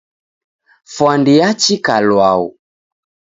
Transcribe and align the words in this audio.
Fwandi 0.93 1.31
yachika 1.41 1.93
lwau 2.07 2.43